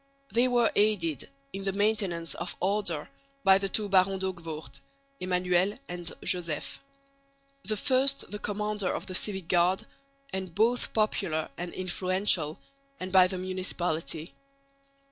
[0.33, 3.07] They were aided, in the maintenance of order,
[3.43, 4.79] by the two Barons D'Hoogvoort
[5.19, 6.79] (Emmanuel and Joseph),
[7.63, 9.85] the first the commander of the civic guard,
[10.33, 12.57] and both popular and influential,
[12.99, 14.33] and by the municipality.